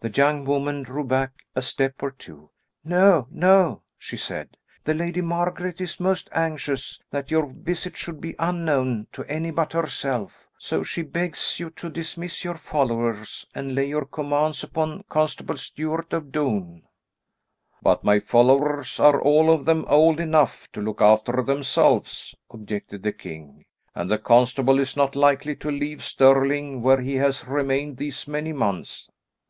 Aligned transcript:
The 0.00 0.10
young 0.10 0.44
woman 0.44 0.84
drew 0.84 1.02
back 1.02 1.32
a 1.56 1.60
step 1.62 2.04
or 2.04 2.12
two. 2.12 2.50
"No, 2.84 3.26
no," 3.32 3.82
she 3.98 4.16
said. 4.16 4.56
"The 4.84 4.94
Lady 4.94 5.20
Margaret 5.20 5.80
is 5.80 5.98
most 5.98 6.28
anxious 6.30 7.02
that 7.10 7.32
your 7.32 7.46
visit 7.48 7.96
should 7.96 8.20
be 8.20 8.36
unknown 8.38 9.08
to 9.10 9.24
any 9.24 9.50
but 9.50 9.72
herself, 9.72 10.46
so 10.56 10.84
she 10.84 11.02
begs 11.02 11.58
you 11.58 11.70
to 11.70 11.90
dismiss 11.90 12.44
your 12.44 12.54
followers 12.56 13.44
and 13.56 13.74
lay 13.74 13.86
your 13.88 14.04
commands 14.04 14.62
upon 14.62 15.02
Constable 15.08 15.56
Stuart 15.56 16.12
of 16.12 16.30
Doune." 16.30 16.84
"But 17.82 18.04
my 18.04 18.20
followers 18.20 19.00
are 19.00 19.20
all 19.20 19.50
of 19.50 19.64
them 19.64 19.84
old 19.88 20.20
enough 20.20 20.68
to 20.74 20.80
look 20.80 21.02
after 21.02 21.42
themselves," 21.42 22.36
objected 22.52 23.02
the 23.02 23.10
king, 23.12 23.64
"and 23.96 24.08
the 24.08 24.18
constable 24.18 24.78
is 24.78 24.96
not 24.96 25.16
likely 25.16 25.56
to 25.56 25.72
leave 25.72 26.04
Stirling 26.04 26.82
where 26.82 27.00
he 27.00 27.16
has 27.16 27.48
remained 27.48 27.96
these 27.96 28.28
many 28.28 28.52
months." 28.52 29.10